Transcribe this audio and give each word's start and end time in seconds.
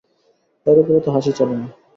এর 0.65 0.77
উপরে 0.81 0.99
তো 1.05 1.09
হাসি 1.15 1.31
চলে 1.37 1.55
না। 1.55 1.67